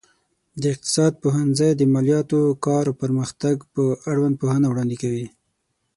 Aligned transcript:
د 0.61 0.63
اقتصاد 0.73 1.13
پوهنځی 1.23 1.71
د 1.75 1.81
مالياتو، 1.93 2.41
کار 2.65 2.85
او 2.89 2.99
پرمختګ 3.03 3.55
په 3.73 3.83
اړوند 4.11 4.35
پوهنه 4.41 4.67
وړاندې 4.69 4.95
کوي. 5.03 5.27